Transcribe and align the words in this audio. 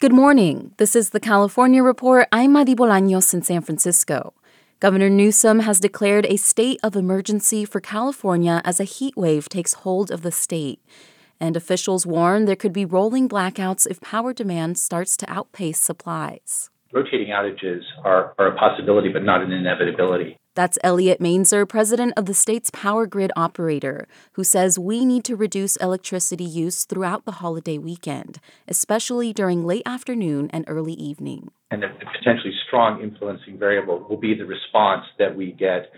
Good 0.00 0.14
morning. 0.14 0.72
This 0.78 0.96
is 0.96 1.10
the 1.10 1.20
California 1.20 1.82
Report. 1.82 2.26
I'm 2.32 2.52
Madi 2.52 2.74
Bolaños 2.74 3.34
in 3.34 3.42
San 3.42 3.60
Francisco. 3.60 4.32
Governor 4.80 5.10
Newsom 5.10 5.58
has 5.58 5.78
declared 5.78 6.24
a 6.24 6.38
state 6.38 6.80
of 6.82 6.96
emergency 6.96 7.66
for 7.66 7.82
California 7.82 8.62
as 8.64 8.80
a 8.80 8.84
heat 8.84 9.14
wave 9.14 9.50
takes 9.50 9.74
hold 9.74 10.10
of 10.10 10.22
the 10.22 10.32
state. 10.32 10.80
And 11.38 11.54
officials 11.54 12.06
warn 12.06 12.46
there 12.46 12.56
could 12.56 12.72
be 12.72 12.86
rolling 12.86 13.28
blackouts 13.28 13.86
if 13.86 14.00
power 14.00 14.32
demand 14.32 14.78
starts 14.78 15.18
to 15.18 15.30
outpace 15.30 15.78
supplies. 15.78 16.70
Rotating 16.94 17.28
outages 17.28 17.82
are, 18.02 18.32
are 18.38 18.46
a 18.46 18.56
possibility, 18.56 19.10
but 19.10 19.22
not 19.22 19.42
an 19.42 19.52
inevitability. 19.52 20.39
That's 20.56 20.78
Elliot 20.82 21.20
Mainzer, 21.20 21.68
president 21.68 22.14
of 22.16 22.26
the 22.26 22.34
state's 22.34 22.70
power 22.70 23.06
grid 23.06 23.30
operator, 23.36 24.08
who 24.32 24.42
says 24.42 24.80
we 24.80 25.04
need 25.04 25.22
to 25.24 25.36
reduce 25.36 25.76
electricity 25.76 26.44
use 26.44 26.84
throughout 26.84 27.24
the 27.24 27.32
holiday 27.32 27.78
weekend, 27.78 28.40
especially 28.66 29.32
during 29.32 29.64
late 29.64 29.84
afternoon 29.86 30.50
and 30.52 30.64
early 30.66 30.94
evening. 30.94 31.52
And 31.70 31.84
a 31.84 31.88
potentially 31.88 32.52
strong 32.66 33.00
influencing 33.00 33.58
variable 33.58 34.04
will 34.08 34.16
be 34.16 34.34
the 34.34 34.44
response 34.44 35.04
that 35.20 35.36
we 35.36 35.52
get 35.52 35.92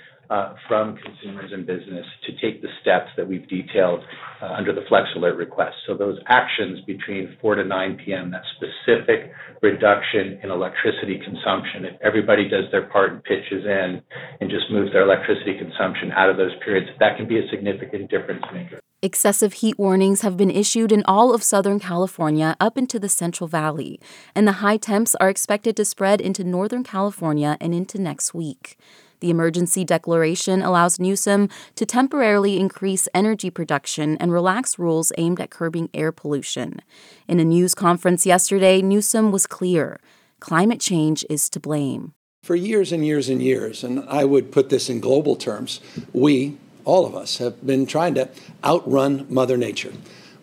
from 0.69 0.97
consumers 0.97 1.51
and 1.53 1.67
business 1.67 2.07
to 2.27 2.33
take 2.41 2.63
the 2.63 2.69
steps 2.81 3.11
that 3.17 3.27
we've 3.27 3.47
detailed 3.49 4.01
uh, 4.41 4.47
under 4.47 4.73
the 4.73 4.83
Flex 4.89 5.09
Alert 5.17 5.37
request. 5.37 5.77
So 5.87 5.97
those 5.97 6.19
actions 6.27 6.81
between 6.87 7.37
4 7.41 7.57
to 7.57 7.65
9 7.65 7.99
p.m., 8.05 8.31
that 8.31 8.43
specific 8.57 9.33
reduction 9.61 10.41
in 10.43 10.51
electricity 10.51 11.21
consumption, 11.25 11.85
if 11.85 12.01
everybody 12.03 12.49
does 12.49 12.65
their 12.71 12.89
part 12.89 13.13
and 13.13 13.23
pitches 13.23 13.65
in 13.65 14.03
and 14.41 14.51
just 14.51 14.71
moves 14.71 14.93
their 14.93 15.03
electricity 15.03 15.59
consumption 15.59 16.13
out 16.13 16.31
of 16.31 16.37
those 16.37 16.53
periods, 16.65 16.89
that 16.99 17.17
can 17.17 17.29
be 17.29 17.39
a 17.39 17.49
significant 17.51 18.11
difference 18.11 18.45
maker. 18.53 18.81
Excessive 19.05 19.55
heat 19.55 19.79
warnings 19.79 20.21
have 20.21 20.37
been 20.37 20.51
issued 20.51 20.93
in 20.93 21.03
all 21.07 21.35
of 21.35 21.43
Southern 21.43 21.81
California 21.81 22.57
up 22.61 22.79
into 22.79 23.01
the 23.01 23.09
Central 23.09 23.49
Valley, 23.49 23.99
and 24.33 24.47
the 24.47 24.63
high 24.63 24.77
temps 24.77 25.17
are 25.17 25.29
expected 25.29 25.77
to 25.77 25.85
spread 25.85 26.21
into 26.21 26.45
Northern 26.45 26.85
California 26.85 27.57
and 27.61 27.75
into 27.75 28.01
next 28.01 28.33
week. 28.33 28.79
The 29.23 29.31
emergency 29.31 29.85
declaration 29.85 30.63
allows 30.63 30.99
Newsom 30.99 31.49
to 31.77 31.87
temporarily 31.87 32.59
increase 32.59 33.07
energy 33.15 33.51
production 33.51 34.17
and 34.17 34.33
relax 34.33 34.81
rules 34.81 35.13
aimed 35.17 35.41
at 35.41 35.49
curbing 35.49 35.91
air 35.95 36.11
pollution. 36.11 36.83
In 37.29 37.39
a 37.39 37.45
news 37.45 37.73
conference 37.73 38.27
yesterday, 38.27 38.83
Newsom 38.83 39.31
was 39.31 39.47
clear 39.47 40.01
climate 40.41 40.81
change 40.81 41.25
is 41.31 41.49
to 41.51 41.61
blame. 41.61 42.15
For 42.43 42.57
years 42.57 42.91
and 42.91 43.07
years 43.07 43.29
and 43.29 43.41
years, 43.41 43.85
and 43.85 44.05
I 44.09 44.25
would 44.25 44.51
put 44.51 44.71
this 44.71 44.91
in 44.91 44.99
global 44.99 45.37
terms, 45.37 45.79
we, 46.13 46.57
all 46.85 47.07
of 47.07 47.15
us, 47.15 47.39
have 47.39 47.65
been 47.65 47.87
trying 47.87 48.17
to 48.17 48.29
outrun 48.65 49.25
Mother 49.29 49.57
Nature. 49.57 49.93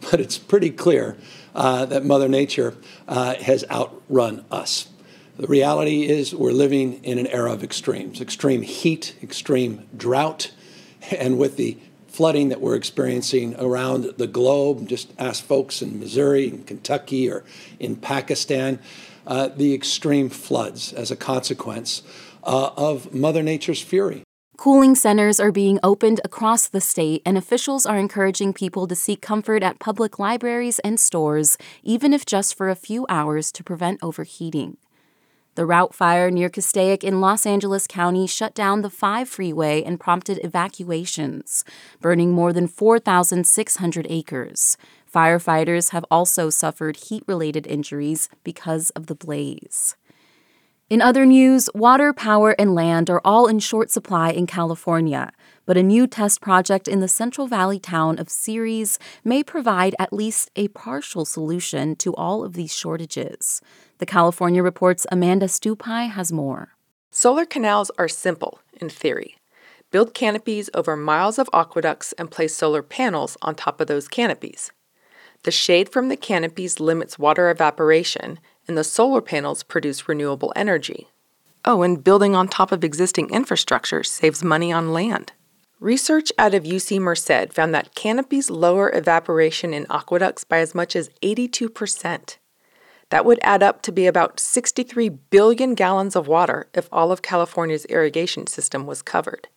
But 0.10 0.22
it's 0.22 0.38
pretty 0.38 0.70
clear 0.70 1.18
uh, 1.54 1.84
that 1.88 2.06
Mother 2.06 2.30
Nature 2.30 2.78
uh, 3.10 3.36
has 3.36 3.66
outrun 3.70 4.46
us. 4.50 4.88
The 5.40 5.48
reality 5.48 6.06
is 6.06 6.36
we're 6.36 6.52
living 6.52 7.02
in 7.02 7.18
an 7.18 7.28
era 7.28 7.54
of 7.54 7.64
extremes 7.64 8.20
extreme 8.20 8.62
heat, 8.62 9.16
extreme 9.24 9.88
drought, 9.96 10.52
and 11.18 11.40
with 11.40 11.56
the 11.56 11.78
flooding 12.08 12.50
that 12.50 12.60
we're 12.60 12.76
experiencing 12.76 13.56
around 13.58 14.04
the 14.18 14.28
globe, 14.28 14.90
just 14.90 15.14
ask 15.18 15.42
folks 15.42 15.82
in 15.82 15.98
Missouri, 15.98 16.50
in 16.50 16.64
Kentucky, 16.64 17.32
or 17.32 17.46
in 17.80 17.96
Pakistan, 17.96 18.80
uh, 19.26 19.48
the 19.48 19.74
extreme 19.74 20.28
floods 20.28 20.92
as 20.92 21.10
a 21.10 21.16
consequence 21.16 22.04
uh, 22.44 22.72
of 22.76 23.14
Mother 23.14 23.42
Nature's 23.42 23.82
fury. 23.82 24.24
Cooling 24.58 24.94
centers 24.94 25.40
are 25.40 25.54
being 25.54 25.80
opened 25.82 26.20
across 26.26 26.68
the 26.68 26.82
state, 26.82 27.22
and 27.26 27.38
officials 27.38 27.86
are 27.86 27.98
encouraging 27.98 28.52
people 28.52 28.88
to 28.88 28.96
seek 28.96 29.22
comfort 29.22 29.64
at 29.64 29.80
public 29.80 30.20
libraries 30.20 30.80
and 30.80 31.00
stores, 31.00 31.58
even 31.82 32.12
if 32.12 32.26
just 32.26 32.58
for 32.58 32.70
a 32.70 32.76
few 32.76 33.06
hours 33.08 33.54
to 33.54 33.64
prevent 33.64 34.04
overheating. 34.04 34.76
The 35.60 35.66
route 35.66 35.94
fire 35.94 36.32
near 36.32 36.48
Castaic 36.48 37.04
in 37.04 37.20
Los 37.20 37.46
Angeles 37.46 37.86
County 37.86 38.28
shut 38.28 38.54
down 38.56 38.82
the 38.82 38.90
5 38.90 39.28
freeway 39.28 39.84
and 39.84 40.00
prompted 40.00 40.40
evacuations, 40.42 41.66
burning 42.00 42.32
more 42.32 42.54
than 42.54 42.66
4,600 42.66 44.08
acres. 44.10 44.78
Firefighters 45.14 45.90
have 45.90 46.06
also 46.10 46.50
suffered 46.50 46.96
heat 46.96 47.26
related 47.28 47.68
injuries 47.68 48.30
because 48.46 48.92
of 48.92 49.08
the 49.08 49.16
blaze. 49.16 49.98
In 50.90 51.02
other 51.02 51.26
news, 51.26 51.70
water, 51.76 52.14
power, 52.14 52.56
and 52.58 52.74
land 52.74 53.10
are 53.10 53.22
all 53.26 53.46
in 53.46 53.60
short 53.60 53.92
supply 53.92 54.32
in 54.32 54.48
California, 54.48 55.34
but 55.66 55.76
a 55.76 55.84
new 55.84 56.08
test 56.08 56.40
project 56.40 56.88
in 56.88 57.02
the 57.02 57.10
Central 57.10 57.48
Valley 57.48 57.80
town 57.80 58.18
of 58.18 58.30
Ceres 58.30 58.98
may 59.26 59.44
provide 59.44 59.94
at 60.00 60.14
least 60.14 60.50
a 60.56 60.70
partial 60.70 61.26
solution 61.26 61.98
to 61.98 62.16
all 62.16 62.46
of 62.46 62.54
these 62.54 62.74
shortages. 62.74 63.62
The 64.00 64.06
California 64.06 64.64
Report's 64.64 65.06
Amanda 65.12 65.48
Stupi 65.48 66.10
has 66.10 66.32
more. 66.32 66.70
Solar 67.12 67.46
canals 67.46 67.92
are 67.98 68.08
simple, 68.08 68.62
in 68.80 68.88
theory. 68.88 69.36
Build 69.92 70.14
canopies 70.14 70.70
over 70.74 70.96
miles 70.96 71.38
of 71.38 71.50
aqueducts 71.52 72.14
and 72.14 72.32
place 72.32 72.56
solar 72.56 72.82
panels 72.82 73.36
on 73.42 73.56
top 73.56 73.82
of 73.82 73.88
those 73.88 74.08
canopies. 74.08 74.72
The 75.44 75.52
shade 75.52 75.90
from 75.90 76.08
the 76.08 76.16
canopies 76.16 76.80
limits 76.80 77.20
water 77.20 77.50
evaporation, 77.50 78.40
and 78.70 78.78
the 78.78 78.86
solar 78.86 79.20
panels 79.20 79.64
produce 79.64 80.08
renewable 80.08 80.54
energy. 80.56 81.10
Oh, 81.66 81.82
and 81.82 82.02
building 82.02 82.36
on 82.36 82.48
top 82.48 82.72
of 82.72 82.86
existing 82.86 83.30
infrastructure 83.32 84.04
saves 84.06 84.46
money 84.46 84.72
on 84.72 84.94
land. 84.94 85.34
Research 85.82 86.32
out 86.38 86.54
of 86.54 86.64
UC 86.64 87.00
Merced 87.02 87.52
found 87.52 87.76
that 87.76 87.96
canopies 87.96 88.50
lower 88.50 88.90
evaporation 88.96 89.74
in 89.74 89.86
aqueducts 89.90 90.46
by 90.46 90.60
as 90.60 90.74
much 90.74 90.96
as 90.96 91.10
82%. 91.22 92.38
That 93.10 93.26
would 93.26 93.40
add 93.42 93.64
up 93.64 93.82
to 93.84 93.92
be 93.92 94.06
about 94.06 94.40
63 94.40 95.10
billion 95.10 95.74
gallons 95.74 96.16
of 96.16 96.28
water 96.28 96.68
if 96.74 96.88
all 96.92 97.12
of 97.12 97.22
California's 97.22 97.86
irrigation 97.86 98.48
system 98.48 98.86
was 98.86 99.02
covered. 99.02 99.48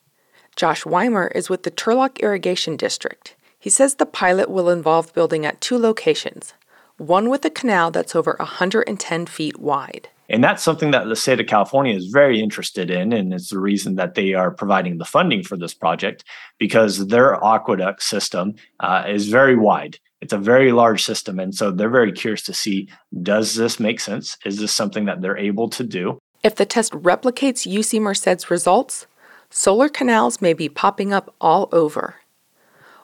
Josh 0.56 0.84
Weimer 0.84 1.28
is 1.28 1.48
with 1.48 1.62
the 1.62 1.70
Turlock 1.70 2.20
Irrigation 2.20 2.76
District. 2.76 3.34
He 3.58 3.70
says 3.70 3.94
the 3.94 4.06
pilot 4.06 4.50
will 4.50 4.68
involve 4.68 5.14
building 5.14 5.46
at 5.46 5.60
two 5.60 5.78
locations 5.78 6.54
one 6.98 7.28
with 7.28 7.44
a 7.44 7.50
canal 7.50 7.90
that's 7.90 8.14
over 8.14 8.36
110 8.38 9.26
feet 9.26 9.58
wide. 9.58 10.08
And 10.28 10.42
that's 10.42 10.62
something 10.62 10.92
that 10.92 11.08
the 11.08 11.16
state 11.16 11.40
of 11.40 11.46
California 11.46 11.94
is 11.94 12.06
very 12.06 12.40
interested 12.40 12.90
in. 12.90 13.12
And 13.12 13.34
it's 13.34 13.50
the 13.50 13.58
reason 13.58 13.96
that 13.96 14.14
they 14.14 14.34
are 14.34 14.50
providing 14.50 14.98
the 14.98 15.04
funding 15.04 15.42
for 15.42 15.56
this 15.56 15.74
project 15.74 16.24
because 16.58 17.08
their 17.08 17.42
aqueduct 17.44 18.02
system 18.02 18.54
uh, 18.80 19.04
is 19.08 19.28
very 19.28 19.56
wide. 19.56 19.98
It's 20.22 20.32
a 20.32 20.38
very 20.38 20.72
large 20.72 21.04
system. 21.04 21.38
And 21.38 21.54
so 21.54 21.70
they're 21.70 21.90
very 21.90 22.12
curious 22.12 22.42
to 22.44 22.54
see 22.54 22.88
does 23.22 23.54
this 23.54 23.78
make 23.78 24.00
sense? 24.00 24.38
Is 24.46 24.58
this 24.58 24.72
something 24.72 25.04
that 25.04 25.20
they're 25.20 25.36
able 25.36 25.68
to 25.70 25.84
do? 25.84 26.18
If 26.42 26.54
the 26.56 26.64
test 26.64 26.92
replicates 26.92 27.70
UC 27.70 28.00
Merced's 28.00 28.50
results, 28.50 29.06
solar 29.50 29.90
canals 29.90 30.40
may 30.40 30.54
be 30.54 30.70
popping 30.70 31.12
up 31.12 31.34
all 31.40 31.68
over. 31.72 32.16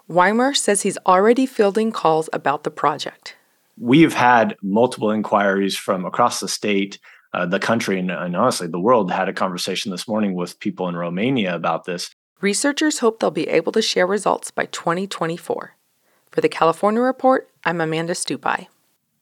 Weimer 0.08 0.54
says 0.54 0.82
he's 0.82 0.98
already 1.06 1.44
fielding 1.44 1.92
calls 1.92 2.30
about 2.32 2.64
the 2.64 2.70
project 2.70 3.34
we've 3.80 4.14
had 4.14 4.56
multiple 4.62 5.10
inquiries 5.10 5.76
from 5.76 6.04
across 6.04 6.40
the 6.40 6.48
state, 6.48 6.98
uh, 7.32 7.46
the 7.46 7.58
country, 7.58 7.98
and, 7.98 8.10
and 8.10 8.36
honestly, 8.36 8.66
the 8.66 8.80
world. 8.80 9.10
Had 9.10 9.28
a 9.28 9.32
conversation 9.32 9.90
this 9.90 10.08
morning 10.08 10.34
with 10.34 10.58
people 10.60 10.88
in 10.88 10.96
Romania 10.96 11.54
about 11.54 11.84
this. 11.84 12.10
Researchers 12.40 13.00
hope 13.00 13.18
they'll 13.18 13.30
be 13.30 13.48
able 13.48 13.72
to 13.72 13.82
share 13.82 14.06
results 14.06 14.50
by 14.50 14.66
2024. 14.66 15.74
For 16.38 16.42
the 16.42 16.48
California 16.48 17.00
Report, 17.00 17.50
I'm 17.64 17.80
Amanda 17.80 18.12
Stupi. 18.12 18.68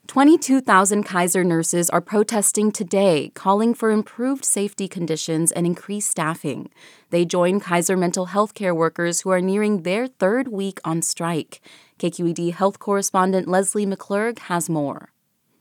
22,000 0.06 1.02
Kaiser 1.02 1.44
nurses 1.44 1.88
are 1.88 2.02
protesting 2.02 2.70
today, 2.70 3.30
calling 3.32 3.72
for 3.72 3.90
improved 3.90 4.44
safety 4.44 4.86
conditions 4.86 5.50
and 5.50 5.64
increased 5.64 6.10
staffing. 6.10 6.68
They 7.08 7.24
join 7.24 7.58
Kaiser 7.58 7.96
mental 7.96 8.26
health 8.26 8.52
care 8.52 8.74
workers 8.74 9.22
who 9.22 9.30
are 9.30 9.40
nearing 9.40 9.84
their 9.84 10.06
third 10.06 10.48
week 10.48 10.78
on 10.84 11.00
strike. 11.00 11.62
KQED 11.98 12.52
health 12.52 12.78
correspondent 12.78 13.48
Lesley 13.48 13.86
McClurg 13.86 14.38
has 14.50 14.68
more. 14.68 15.08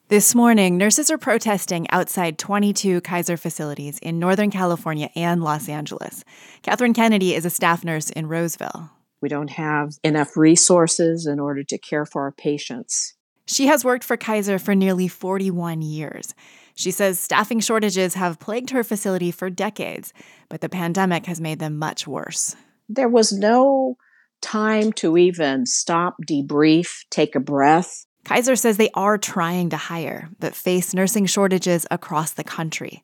This 0.10 0.36
morning, 0.36 0.78
nurses 0.78 1.10
are 1.10 1.18
protesting 1.18 1.90
outside 1.90 2.38
22 2.38 3.00
Kaiser 3.00 3.38
facilities 3.38 3.98
in 4.00 4.19
Northern 4.19 4.51
California 4.51 5.10
and 5.16 5.42
Los 5.42 5.69
Angeles. 5.69 6.25
Catherine 6.63 6.94
Kennedy 6.94 7.34
is 7.34 7.46
a 7.46 7.50
staff 7.50 7.86
nurse 7.86 8.10
in 8.10 8.28
Roseville. 8.28 8.90
We 9.21 9.29
don't 9.29 9.51
have 9.51 9.94
enough 10.03 10.35
resources 10.35 11.25
in 11.25 11.39
order 11.39 11.63
to 11.63 11.77
care 11.77 12.06
for 12.06 12.23
our 12.23 12.31
patients. 12.31 13.15
She 13.47 13.67
has 13.67 13.85
worked 13.85 14.03
for 14.03 14.17
Kaiser 14.17 14.57
for 14.57 14.73
nearly 14.73 15.07
41 15.07 15.81
years. 15.81 16.33
She 16.73 16.91
says 16.91 17.19
staffing 17.19 17.59
shortages 17.59 18.15
have 18.15 18.39
plagued 18.39 18.71
her 18.71 18.83
facility 18.83 19.31
for 19.31 19.50
decades, 19.50 20.13
but 20.50 20.62
the 20.62 20.69
pandemic 20.69 21.25
has 21.27 21.39
made 21.39 21.59
them 21.59 21.77
much 21.77 22.07
worse. 22.07 22.56
There 22.89 23.09
was 23.09 23.31
no 23.31 23.97
time 24.41 24.91
to 24.94 25.17
even 25.17 25.65
stop, 25.65 26.17
debrief, 26.27 27.06
take 27.09 27.35
a 27.35 27.39
breath. 27.39 28.06
Kaiser 28.25 28.56
says 28.56 28.77
they 28.77 28.89
are 28.95 29.17
trying 29.17 29.69
to 29.69 29.77
hire, 29.77 30.29
but 30.39 30.56
face 30.56 30.94
nursing 30.94 31.27
shortages 31.27 31.85
across 31.91 32.31
the 32.31 32.44
country. 32.44 33.03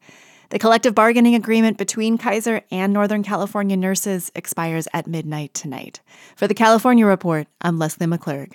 The 0.51 0.59
collective 0.59 0.94
bargaining 0.94 1.33
agreement 1.33 1.77
between 1.77 2.18
Kaiser 2.18 2.59
and 2.69 2.92
Northern 2.92 3.24
California 3.24 3.77
nurses 3.77 4.33
expires 4.36 4.86
at 4.92 5.07
midnight 5.07 5.53
tonight. 5.53 6.01
For 6.36 6.45
the 6.45 6.53
California 6.53 7.06
Report, 7.06 7.48
I'm 7.62 7.80
Lesley 7.80 8.06
McClurg. 8.06 8.51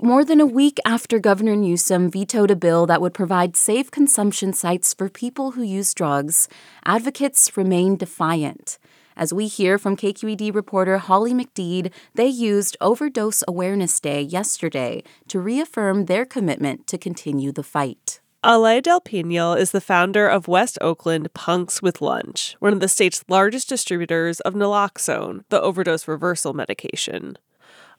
More 0.00 0.24
than 0.24 0.40
a 0.40 0.46
week 0.46 0.78
after 0.86 1.18
Governor 1.18 1.56
Newsom 1.56 2.12
vetoed 2.12 2.52
a 2.52 2.56
bill 2.56 2.86
that 2.86 3.00
would 3.00 3.12
provide 3.12 3.56
safe 3.56 3.90
consumption 3.90 4.52
sites 4.52 4.94
for 4.94 5.08
people 5.08 5.50
who 5.50 5.64
use 5.64 5.92
drugs, 5.94 6.48
advocates 6.84 7.56
remain 7.56 7.96
defiant. 7.96 8.78
As 9.16 9.34
we 9.34 9.48
hear 9.48 9.78
from 9.78 9.96
KQED 9.96 10.54
reporter 10.54 10.98
Holly 10.98 11.34
McDede, 11.34 11.92
they 12.14 12.28
used 12.28 12.76
Overdose 12.80 13.42
Awareness 13.48 13.98
Day 13.98 14.20
yesterday 14.20 15.02
to 15.26 15.40
reaffirm 15.40 16.04
their 16.04 16.24
commitment 16.24 16.86
to 16.86 16.96
continue 16.96 17.50
the 17.50 17.64
fight. 17.64 18.20
Ale 18.44 18.80
Del 18.80 19.00
Pinal 19.00 19.54
is 19.54 19.70
the 19.70 19.80
founder 19.80 20.26
of 20.26 20.48
West 20.48 20.76
Oakland 20.80 21.32
Punks 21.32 21.80
with 21.80 22.02
Lunch, 22.02 22.56
one 22.58 22.72
of 22.72 22.80
the 22.80 22.88
state's 22.88 23.24
largest 23.28 23.68
distributors 23.68 24.40
of 24.40 24.54
naloxone, 24.54 25.44
the 25.48 25.60
overdose 25.60 26.08
reversal 26.08 26.52
medication. 26.52 27.38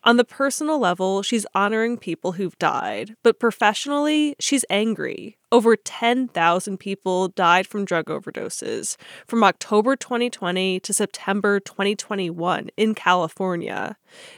On 0.06 0.18
the 0.18 0.26
personal 0.26 0.80
level, 0.80 1.22
she's 1.22 1.46
honoring 1.56 1.98
people 1.98 2.34
who've 2.34 2.60
died, 2.60 3.16
but 3.24 3.40
professionally, 3.40 4.36
she's 4.38 4.66
angry. 4.70 5.38
Over 5.50 5.78
10,000 5.78 6.78
people 6.78 7.30
died 7.30 7.66
from 7.66 7.86
drug 7.86 8.08
overdoses 8.08 8.98
from 9.26 9.46
October 9.46 9.96
2020 9.96 10.82
to 10.82 10.94
September 10.94 11.62
2021 11.62 12.70
in 12.76 12.96
California. 12.96 13.96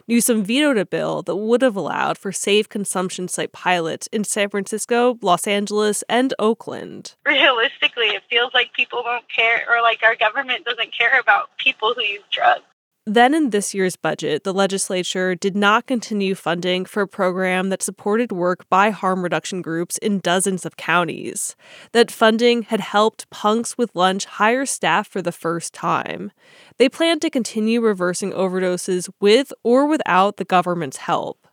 Newsom 0.07 0.43
vetoed 0.43 0.77
a 0.77 0.85
bill 0.85 1.23
that 1.23 1.35
would 1.35 1.63
have 1.63 1.75
allowed 1.75 2.19
for 2.19 2.31
safe 2.31 2.69
consumption 2.69 3.27
site 3.27 3.51
pilots 3.51 4.07
in 4.11 4.23
San 4.23 4.49
Francisco, 4.49 5.17
Los 5.23 5.47
Angeles, 5.47 6.03
and 6.07 6.35
Oakland. 6.37 7.15
Realistically, 7.25 8.09
it 8.09 8.21
feels 8.29 8.53
like 8.53 8.71
people 8.73 9.01
don't 9.03 9.25
care 9.35 9.65
or 9.67 9.81
like 9.81 10.03
our 10.03 10.15
government 10.15 10.63
doesn't 10.63 10.95
care 10.95 11.19
about 11.19 11.57
people 11.57 11.95
who 11.95 12.03
use 12.03 12.21
drugs. 12.29 12.61
Then, 13.07 13.35
in 13.35 13.51
this 13.51 13.75
year's 13.75 13.95
budget, 13.95 14.43
the 14.43 14.53
legislature 14.53 15.35
did 15.35 15.55
not 15.55 15.85
continue 15.85 16.33
funding 16.33 16.85
for 16.85 17.03
a 17.03 17.07
program 17.07 17.69
that 17.69 17.83
supported 17.83 18.31
work 18.31 18.67
by 18.67 18.89
harm 18.89 19.21
reduction 19.21 19.61
groups 19.61 19.99
in 19.99 20.21
dozens 20.21 20.65
of 20.65 20.75
counties. 20.75 21.55
That 21.91 22.09
funding 22.09 22.63
had 22.63 22.79
helped 22.79 23.29
Punks 23.29 23.77
with 23.77 23.95
Lunch 23.95 24.25
hire 24.25 24.65
staff 24.65 25.07
for 25.07 25.21
the 25.21 25.31
first 25.31 25.71
time. 25.71 26.31
They 26.77 26.89
plan 26.89 27.19
to 27.19 27.29
continue 27.29 27.79
reversing 27.79 28.31
overdoses 28.31 29.07
with 29.21 29.53
or 29.61 29.85
without 29.85 30.37
the 30.37 30.45
government's 30.45 30.97
help. 30.97 31.47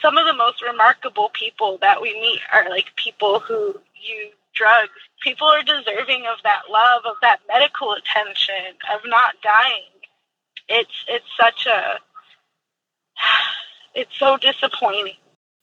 Some 0.00 0.16
of 0.16 0.24
the 0.24 0.34
most 0.34 0.62
remarkable 0.62 1.30
people 1.32 1.78
that 1.80 2.00
we 2.00 2.12
meet 2.20 2.42
are 2.52 2.70
like 2.70 2.94
people 2.94 3.40
who 3.40 3.74
use 3.94 4.34
drugs. 4.54 4.90
People 5.24 5.48
are 5.48 5.64
deserving 5.64 6.26
of 6.30 6.38
that 6.44 6.62
love, 6.70 7.02
of 7.06 7.16
that 7.22 7.40
medical 7.48 7.92
attention, 7.92 8.78
of 8.94 9.00
not 9.04 9.34
dying 9.42 9.82
it's 10.72 11.04
it's 11.08 11.24
such 11.38 11.66
a 11.66 11.98
it's 13.94 14.18
so 14.18 14.36
disappointing. 14.36 15.14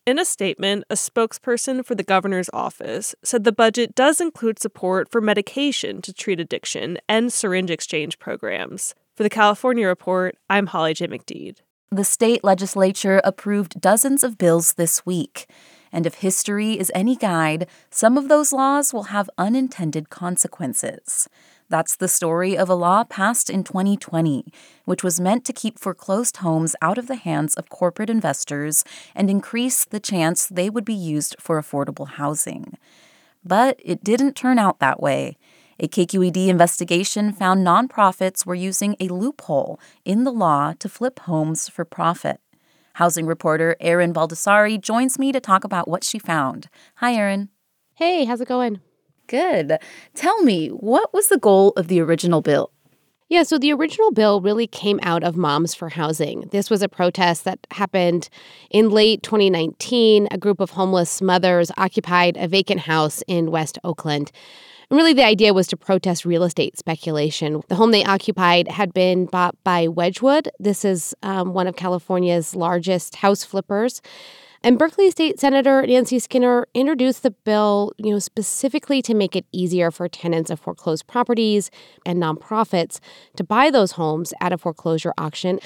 In 0.05 0.17
a 0.17 0.25
statement, 0.25 0.85
a 0.89 0.95
spokesperson 0.95 1.85
for 1.85 1.93
the 1.93 2.03
governor's 2.03 2.49
office 2.51 3.13
said 3.23 3.43
the 3.43 3.51
budget 3.51 3.93
does 3.93 4.19
include 4.19 4.57
support 4.57 5.11
for 5.11 5.21
medication 5.21 6.01
to 6.01 6.13
treat 6.13 6.39
addiction 6.39 6.97
and 7.07 7.31
syringe 7.31 7.69
exchange 7.69 8.17
programs. 8.17 8.95
For 9.15 9.23
the 9.23 9.29
California 9.29 9.85
Report, 9.85 10.35
I'm 10.49 10.67
Holly 10.67 10.93
J. 10.93 11.07
McDede. 11.07 11.57
The 11.91 12.03
state 12.03 12.43
legislature 12.43 13.21
approved 13.23 13.81
dozens 13.81 14.23
of 14.23 14.37
bills 14.37 14.73
this 14.73 15.05
week. 15.05 15.47
And 15.91 16.05
if 16.05 16.15
history 16.15 16.79
is 16.79 16.91
any 16.95 17.15
guide, 17.15 17.67
some 17.89 18.17
of 18.17 18.29
those 18.29 18.53
laws 18.53 18.93
will 18.93 19.09
have 19.15 19.29
unintended 19.37 20.09
consequences. 20.09 21.27
That's 21.69 21.95
the 21.95 22.07
story 22.07 22.57
of 22.57 22.67
a 22.67 22.75
law 22.75 23.03
passed 23.03 23.47
in 23.47 23.63
2020, 23.63 24.45
which 24.85 25.03
was 25.03 25.19
meant 25.19 25.45
to 25.45 25.53
keep 25.53 25.77
foreclosed 25.77 26.37
homes 26.37 26.75
out 26.81 26.97
of 26.97 27.07
the 27.07 27.15
hands 27.15 27.53
of 27.53 27.69
corporate 27.69 28.09
investors 28.09 28.83
and 29.13 29.29
increase 29.29 29.85
the 29.85 29.99
chance 29.99 30.47
they 30.47 30.69
would 30.69 30.85
be 30.85 30.95
used 30.95 31.35
for 31.39 31.61
affordable 31.61 32.07
housing. 32.07 32.75
But 33.45 33.79
it 33.85 34.03
didn't 34.03 34.35
turn 34.35 34.57
out 34.57 34.79
that 34.79 34.99
way. 34.99 35.37
A 35.79 35.87
KQED 35.87 36.47
investigation 36.47 37.31
found 37.31 37.65
nonprofits 37.65 38.47
were 38.47 38.55
using 38.55 38.95
a 38.99 39.07
loophole 39.07 39.79
in 40.03 40.23
the 40.23 40.33
law 40.33 40.73
to 40.79 40.89
flip 40.89 41.19
homes 41.19 41.69
for 41.69 41.85
profit. 41.85 42.41
Housing 42.93 43.27
reporter 43.27 43.77
Erin 43.79 44.11
Baldassari 44.11 44.81
joins 44.81 45.19
me 45.19 45.31
to 45.31 45.39
talk 45.39 45.63
about 45.63 45.87
what 45.87 46.03
she 46.03 46.17
found. 46.19 46.67
Hi, 46.95 47.13
Erin. 47.13 47.49
Hey, 47.93 48.25
how's 48.25 48.41
it 48.41 48.47
going? 48.47 48.81
Good. 49.29 49.77
Tell 50.15 50.41
me, 50.41 50.69
what 50.69 51.13
was 51.13 51.27
the 51.27 51.37
goal 51.37 51.71
of 51.77 51.87
the 51.87 52.01
original 52.01 52.41
bill? 52.41 52.71
Yeah, 53.29 53.43
so 53.43 53.59
the 53.59 53.71
original 53.71 54.11
bill 54.11 54.41
really 54.41 54.65
came 54.65 54.99
out 55.03 55.23
of 55.23 55.37
Moms 55.37 55.75
for 55.75 55.89
Housing. 55.89 56.49
This 56.51 56.71
was 56.71 56.81
a 56.81 56.89
protest 56.89 57.43
that 57.43 57.59
happened 57.69 58.27
in 58.71 58.89
late 58.89 59.21
2019. 59.21 60.29
A 60.31 60.37
group 60.39 60.59
of 60.59 60.71
homeless 60.71 61.21
mothers 61.21 61.71
occupied 61.77 62.37
a 62.37 62.47
vacant 62.47 62.79
house 62.79 63.21
in 63.27 63.51
West 63.51 63.77
Oakland. 63.83 64.31
And 64.89 64.97
really, 64.97 65.13
the 65.13 65.25
idea 65.25 65.53
was 65.53 65.67
to 65.67 65.77
protest 65.77 66.25
real 66.25 66.43
estate 66.43 66.79
speculation. 66.79 67.61
The 67.67 67.75
home 67.75 67.91
they 67.91 68.03
occupied 68.03 68.67
had 68.67 68.95
been 68.95 69.27
bought 69.27 69.55
by 69.63 69.87
Wedgewood. 69.87 70.49
This 70.59 70.83
is 70.83 71.13
um, 71.21 71.53
one 71.53 71.67
of 71.67 71.75
California's 71.75 72.55
largest 72.55 73.17
house 73.17 73.43
flippers. 73.43 74.01
And 74.61 74.77
Berkeley 74.77 75.09
State 75.09 75.39
Senator 75.39 75.87
Nancy 75.87 76.19
Skinner 76.19 76.67
introduced 76.73 77.23
the 77.23 77.31
bill, 77.31 77.93
you 77.97 78.11
know, 78.11 78.19
specifically 78.19 79.01
to 79.01 79.13
make 79.13 79.33
it 79.33 79.45
easier 79.53 79.89
for 79.89 80.09
tenants 80.09 80.49
of 80.49 80.59
foreclosed 80.59 81.07
properties 81.07 81.71
and 82.05 82.21
nonprofits 82.21 82.99
to 83.37 83.43
buy 83.45 83.71
those 83.71 83.93
homes 83.93 84.33
at 84.41 84.51
a 84.51 84.57
foreclosure 84.57 85.13
auction. 85.17 85.59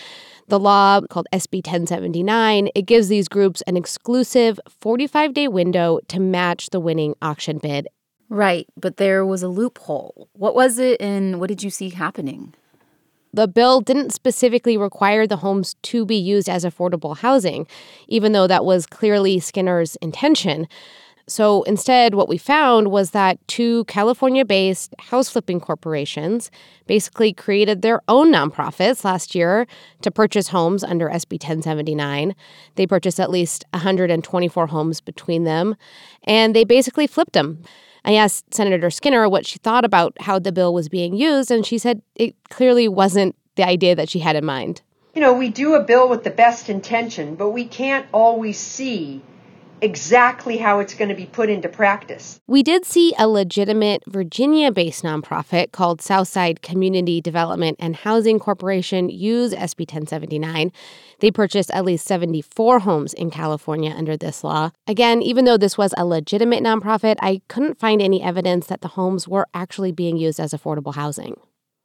The 0.47 0.59
law 0.59 1.01
called 1.09 1.27
SB 1.33 1.65
1079, 1.65 2.69
it 2.75 2.83
gives 2.83 3.07
these 3.07 3.27
groups 3.27 3.63
an 3.63 3.77
exclusive 3.77 4.59
45-day 4.83 5.47
window 5.47 6.00
to 6.09 6.19
match 6.19 6.69
the 6.69 6.79
winning 6.79 7.15
auction 7.19 7.57
bid. 7.57 7.88
Right, 8.29 8.67
but 8.79 8.97
there 8.97 9.25
was 9.25 9.41
a 9.41 9.47
loophole. 9.47 10.29
What 10.33 10.53
was 10.53 10.77
it 10.77 11.01
and 11.01 11.39
what 11.39 11.47
did 11.47 11.63
you 11.63 11.71
see 11.71 11.89
happening? 11.89 12.53
The 13.33 13.47
bill 13.47 13.81
didn't 13.81 14.13
specifically 14.13 14.77
require 14.77 15.25
the 15.25 15.37
homes 15.37 15.75
to 15.81 16.05
be 16.05 16.15
used 16.15 16.47
as 16.47 16.63
affordable 16.63 17.17
housing, 17.17 17.67
even 18.07 18.31
though 18.31 18.47
that 18.47 18.63
was 18.63 18.85
clearly 18.85 19.39
Skinner's 19.39 19.95
intention. 19.97 20.67
So 21.25 21.63
instead, 21.63 22.15
what 22.15 22.27
we 22.27 22.37
found 22.37 22.89
was 22.89 23.11
that 23.11 23.39
two 23.47 23.85
California 23.85 24.43
based 24.43 24.93
house 24.99 25.29
flipping 25.29 25.61
corporations 25.61 26.51
basically 26.85 27.31
created 27.31 27.81
their 27.81 28.01
own 28.09 28.33
nonprofits 28.33 29.05
last 29.05 29.33
year 29.33 29.65
to 30.01 30.11
purchase 30.11 30.49
homes 30.49 30.83
under 30.83 31.07
SB 31.07 31.41
1079. 31.41 32.35
They 32.75 32.85
purchased 32.85 33.21
at 33.21 33.31
least 33.31 33.63
124 33.71 34.67
homes 34.67 34.99
between 34.99 35.45
them, 35.45 35.77
and 36.25 36.53
they 36.53 36.65
basically 36.65 37.07
flipped 37.07 37.33
them. 37.33 37.63
I 38.05 38.15
asked 38.15 38.53
Senator 38.53 38.89
Skinner 38.89 39.29
what 39.29 39.45
she 39.45 39.60
thought 39.60 39.86
about 39.86 40.13
how 40.19 40.39
the 40.39 40.51
bill 40.51 40.74
was 40.74 40.89
being 40.89 41.13
used, 41.13 41.51
and 41.51 41.65
she 41.65 41.77
said 41.77 42.01
it 42.15 42.36
clearly 42.50 42.88
wasn't 42.88 43.36
the 43.55 43.63
idea 43.63 43.95
that 43.95 44.10
she 44.10 44.19
had 44.19 44.36
in 44.36 44.45
mind. 44.45 44.81
You 45.13 45.22
know, 45.22 45.33
we 45.33 45.50
do 45.50 45.75
a 45.75 45.83
bill 45.83 46.10
with 46.10 46.24
the 46.24 46.31
best 46.31 46.69
intention, 46.69 47.36
but 47.36 47.51
we 47.51 47.65
can't 47.65 48.07
always 48.12 48.57
see 48.57 49.22
exactly 49.83 50.57
how 50.57 50.79
it's 50.79 50.93
going 50.93 51.09
to 51.09 51.15
be 51.15 51.25
put 51.25 51.49
into 51.49 51.67
practice. 51.67 52.39
We 52.47 52.63
did 52.63 52.85
see 52.85 53.13
a 53.19 53.27
legitimate 53.27 54.01
Virginia 54.07 54.71
based 54.71 55.03
nonprofit 55.03 55.73
called 55.73 56.01
Southside 56.01 56.61
Community 56.61 57.19
Development 57.19 57.75
and 57.79 57.97
Housing 57.97 58.39
Corporation 58.39 59.09
use 59.09 59.53
SB 59.53 59.81
1079. 59.81 60.71
They 61.19 61.31
purchased 61.31 61.69
at 61.71 61.83
least 61.83 62.07
74 62.07 62.79
homes 62.79 63.13
in 63.13 63.29
California 63.29 63.91
under 63.91 64.15
this 64.15 64.43
law. 64.43 64.71
Again, 64.87 65.21
even 65.21 65.43
though 65.43 65.57
this 65.57 65.77
was 65.77 65.93
a 65.97 66.05
legitimate 66.05 66.63
nonprofit, 66.63 67.17
I 67.19 67.41
couldn't 67.49 67.79
find 67.79 68.01
any 68.01 68.23
evidence 68.23 68.67
that 68.67 68.81
the 68.81 68.89
homes 68.89 69.27
were 69.27 69.47
actually 69.53 69.91
being 69.91 70.15
used 70.15 70.39
as 70.39 70.53
affordable 70.53 70.95
housing. 70.95 71.35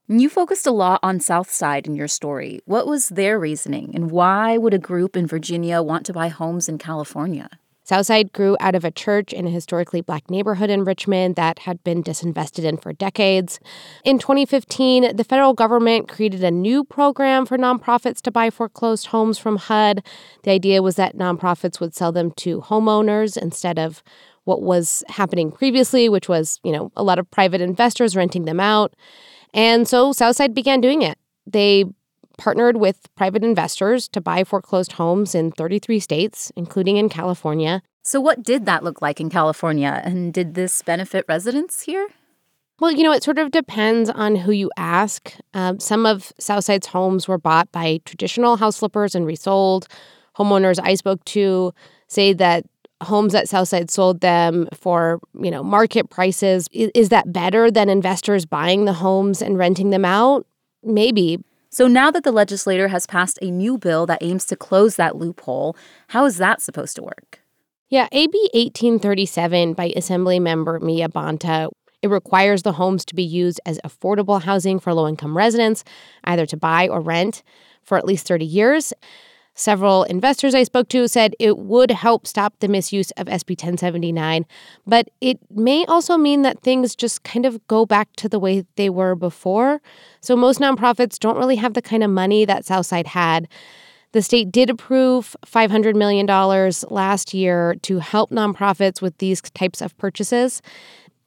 You 0.07 0.31
focused 0.31 0.67
a 0.67 0.71
lot 0.71 1.00
on 1.02 1.21
Southside 1.21 1.87
in 1.87 1.95
your 1.95 2.09
story. 2.09 2.61
What 2.64 2.87
was 2.87 3.11
their 3.11 3.38
reasoning, 3.38 3.90
and 3.95 4.11
why 4.11 4.57
would 4.57 4.73
a 4.73 4.78
group 4.78 5.17
in 5.17 5.26
Virginia 5.26 5.83
want 5.83 6.07
to 6.07 6.14
buy 6.14 6.28
homes 6.28 6.69
in 6.69 6.78
California? 6.78 7.50
Southside 7.88 8.35
grew 8.35 8.54
out 8.61 8.75
of 8.75 8.85
a 8.85 8.90
church 8.90 9.33
in 9.33 9.47
a 9.47 9.50
historically 9.50 10.02
black 10.02 10.30
neighborhood 10.30 10.68
in 10.68 10.85
Richmond 10.85 11.37
that 11.37 11.61
had 11.61 11.83
been 11.85 12.02
disinvested 12.02 12.64
in 12.64 12.76
for 12.76 12.92
decades. 12.92 13.61
In 14.04 14.18
2015, 14.18 15.16
the 15.16 15.25
federal 15.25 15.54
government 15.54 16.07
created 16.07 16.45
a 16.45 16.50
new 16.50 16.85
program 16.85 17.47
for 17.47 17.57
nonprofits 17.57 18.21
to 18.23 18.30
buy 18.30 18.50
foreclosed 18.50 19.07
homes 19.07 19.38
from 19.38 19.57
HUD. 19.57 20.04
The 20.42 20.50
idea 20.50 20.83
was 20.83 20.97
that 20.97 21.16
nonprofits 21.16 21.80
would 21.80 21.95
sell 21.95 22.12
them 22.12 22.33
to 22.33 22.61
homeowners 22.61 23.38
instead 23.38 23.78
of 23.78 24.02
what 24.45 24.61
was 24.61 25.02
happening 25.09 25.50
previously, 25.50 26.11
which 26.11 26.28
was, 26.28 26.61
you 26.62 26.73
know, 26.73 26.92
a 26.95 27.02
lot 27.02 27.18
of 27.18 27.30
private 27.30 27.62
investors 27.62 28.14
renting 28.14 28.45
them 28.45 28.61
out. 28.61 28.95
And 29.54 29.88
so 29.88 30.12
Southside 30.12 30.52
began 30.52 30.83
doing 30.83 31.00
it. 31.00 31.16
They 31.47 31.87
partnered 32.38 32.78
with 32.78 33.14
private 33.16 33.45
investors 33.45 34.09
to 34.09 34.21
buy 34.21 34.45
foreclosed 34.45 34.92
homes 34.92 35.35
in 35.35 35.52
33 35.52 36.00
states, 36.00 36.50
including 36.57 36.97
in 36.97 37.09
California. 37.09 37.83
So, 38.02 38.21
what 38.21 38.42
did 38.42 38.64
that 38.64 38.83
look 38.83 39.02
like 39.02 39.21
in 39.21 39.28
California? 39.28 40.00
And 40.02 40.33
did 40.33 40.54
this 40.54 40.80
benefit 40.80 41.26
residents 41.28 41.83
here? 41.83 42.09
Well, 42.80 42.92
you 42.92 43.02
know, 43.02 43.12
it 43.12 43.25
sort 43.25 43.38
of 43.38 43.50
depends 43.50 44.09
on 44.09 44.37
who 44.37 44.52
you 44.52 44.71
ask. 44.76 45.35
Um, 45.52 45.80
some 45.80 46.07
of 46.07 46.33
Southside's 46.38 46.87
homes 46.87 47.26
were 47.26 47.38
bought 47.38 47.71
by 47.73 48.00
traditional 48.04 48.57
house 48.57 48.78
flippers 48.78 49.14
and 49.14 49.26
resold. 49.26 49.88
Homeowners 50.38 50.78
I 50.83 50.95
spoke 50.95 51.25
to 51.26 51.75
say 52.07 52.33
that 52.35 52.64
homes 53.02 53.33
that 53.33 53.49
Southside 53.49 53.90
sold 53.90 54.21
them 54.21 54.68
for, 54.73 55.21
you 55.40 55.50
know, 55.50 55.62
market 55.62 56.11
prices. 56.11 56.68
Is, 56.73 56.90
is 56.95 57.09
that 57.09 57.33
better 57.33 57.71
than 57.71 57.88
investors 57.88 58.47
buying 58.47 58.85
the 58.85 58.92
homes 58.92 59.42
and 59.42 59.59
renting 59.59 59.90
them 59.90 60.04
out? 60.04 60.47
Maybe, 60.83 61.38
so 61.71 61.87
now 61.87 62.11
that 62.11 62.25
the 62.25 62.33
legislator 62.33 62.89
has 62.89 63.07
passed 63.07 63.39
a 63.43 63.51
new 63.51 63.79
bill 63.79 64.07
that 64.07 64.23
aims 64.23 64.45
to 64.47 64.57
close 64.57 64.97
that 64.97 65.17
loophole, 65.17 65.77
how 66.09 66.25
is 66.25 66.39
that 66.39 66.61
supposed 66.61 66.97
to 66.97 67.03
work? 67.03 67.41
Yeah, 67.89 68.09
AB 68.13 68.37
1837 68.53 69.75
by 69.75 69.93
Assembly 69.97 70.39
Member 70.39 70.79
Mia 70.81 71.09
Bonta 71.09 71.71
it 72.03 72.11
requires 72.11 72.63
the 72.63 72.73
homes 72.73 73.05
to 73.07 73.15
be 73.15 73.25
used 73.25 73.61
as 73.67 73.81
affordable 73.85 74.43
housing 74.43 74.79
for 74.79 74.95
low 74.95 75.09
income 75.09 75.37
residents, 75.37 75.85
either 76.25 76.47
to 76.47 76.57
buy 76.57 76.89
or 76.89 77.01
rent 77.01 77.43
for 77.83 77.99
at 77.99 78.05
least 78.05 78.27
30 78.27 78.45
years. 78.45 78.93
Several 79.59 80.05
investors 80.05 80.55
I 80.55 80.62
spoke 80.62 80.88
to 80.91 81.09
said 81.09 81.35
it 81.41 81.59
would 81.59 81.91
help 81.91 82.29
stop 82.29 82.55
the 82.61 82.69
misuse 82.69 83.11
of 83.17 83.27
SB 83.27 83.61
1079, 83.61 84.47
but 84.87 85.09
it 85.21 85.41
may 85.50 85.85
also 85.87 86.17
mean 86.17 86.43
that 86.43 86.61
things 86.61 86.95
just 86.95 87.25
kind 87.25 87.45
of 87.45 87.67
go 87.67 87.85
back 87.85 88.15
to 88.19 88.29
the 88.29 88.38
way 88.38 88.65
they 88.77 88.88
were 88.88 89.17
before. 89.17 89.83
So 90.21 90.37
most 90.37 90.61
nonprofits 90.61 91.19
don't 91.19 91.37
really 91.37 91.57
have 91.57 91.75
the 91.75 91.83
kind 91.83 92.05
of 92.05 92.11
money 92.11 92.45
that 92.45 92.67
Southside 92.67 93.09
had. 93.09 93.49
The 94.12 94.23
state 94.23 94.53
did 94.53 94.71
approve 94.71 95.35
$500 95.45 95.97
million 95.97 96.27
last 96.88 97.35
year 97.35 97.75
to 97.83 97.99
help 97.99 98.31
nonprofits 98.31 99.03
with 99.03 99.19
these 99.19 99.41
types 99.41 99.83
of 99.83 99.99
purchases. 99.99 100.62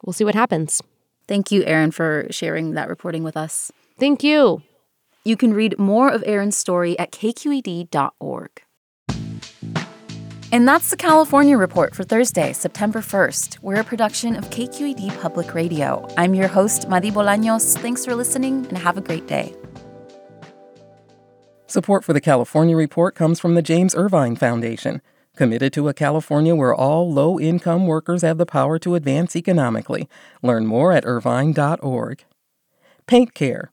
We'll 0.05 0.13
see 0.13 0.23
what 0.23 0.35
happens. 0.35 0.81
Thank 1.27 1.51
you, 1.51 1.65
Erin, 1.65 1.91
for 1.91 2.27
sharing 2.29 2.75
that 2.75 2.88
reporting 2.88 3.23
with 3.23 3.35
us. 3.35 3.73
Thank 4.00 4.23
you. 4.23 4.63
You 5.23 5.37
can 5.37 5.53
read 5.53 5.77
more 5.77 6.09
of 6.09 6.23
Erin's 6.25 6.57
story 6.57 6.97
at 6.97 7.11
kqed.org. 7.11 8.49
And 10.53 10.67
that's 10.67 10.89
the 10.89 10.97
California 10.97 11.57
Report 11.57 11.95
for 11.95 12.03
Thursday, 12.03 12.51
September 12.53 12.99
1st. 12.99 13.59
We're 13.61 13.79
a 13.79 13.83
production 13.83 14.35
of 14.35 14.49
KQED 14.49 15.21
Public 15.21 15.53
Radio. 15.53 16.05
I'm 16.17 16.33
your 16.33 16.47
host, 16.47 16.89
Madi 16.89 17.11
Bolaños. 17.11 17.77
Thanks 17.77 18.03
for 18.03 18.15
listening 18.15 18.65
and 18.67 18.77
have 18.77 18.97
a 18.97 19.01
great 19.01 19.27
day. 19.27 19.55
Support 21.67 22.03
for 22.03 22.11
the 22.11 22.19
California 22.19 22.75
Report 22.75 23.15
comes 23.15 23.39
from 23.39 23.53
the 23.53 23.61
James 23.61 23.95
Irvine 23.95 24.35
Foundation, 24.35 25.01
committed 25.37 25.71
to 25.73 25.87
a 25.87 25.93
California 25.93 26.53
where 26.53 26.75
all 26.75 27.09
low 27.09 27.39
income 27.39 27.85
workers 27.87 28.23
have 28.23 28.37
the 28.37 28.45
power 28.45 28.77
to 28.79 28.95
advance 28.95 29.35
economically. 29.37 30.09
Learn 30.41 30.65
more 30.65 30.91
at 30.91 31.05
irvine.org. 31.05 32.25
Paint 33.05 33.33
Care 33.33 33.71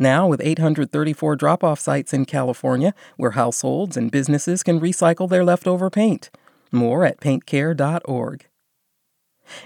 now, 0.00 0.26
with 0.26 0.40
834 0.42 1.36
drop 1.36 1.62
off 1.62 1.78
sites 1.78 2.12
in 2.12 2.24
California 2.24 2.94
where 3.16 3.32
households 3.32 3.96
and 3.96 4.10
businesses 4.10 4.62
can 4.62 4.80
recycle 4.80 5.28
their 5.28 5.44
leftover 5.44 5.90
paint. 5.90 6.30
More 6.72 7.04
at 7.04 7.20
paintcare.org. 7.20 8.46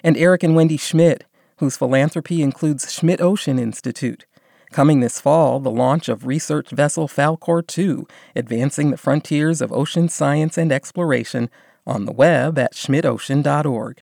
And 0.03 0.17
Eric 0.17 0.43
and 0.43 0.57
Wendy 0.57 0.77
Schmidt, 0.77 1.25
whose 1.59 1.77
philanthropy 1.77 2.43
includes 2.43 2.93
Schmidt 2.93 3.21
Ocean 3.21 3.59
Institute. 3.59 4.27
Coming 4.73 5.01
this 5.01 5.21
fall, 5.21 5.61
the 5.61 5.71
launch 5.71 6.09
of 6.09 6.27
research 6.27 6.71
vessel 6.71 7.07
Falkor 7.07 7.65
2, 7.65 8.09
advancing 8.35 8.91
the 8.91 8.97
frontiers 8.97 9.61
of 9.61 9.73
ocean 9.73 10.09
science 10.09 10.59
and 10.59 10.73
exploration, 10.73 11.49
on 11.87 12.07
the 12.07 12.13
web 12.13 12.59
at 12.59 12.75
schmidtocean.org. 12.75 14.03